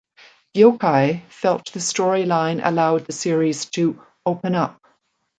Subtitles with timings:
[0.55, 4.81] Gjokaj felt the storyline allowed the series to "open up".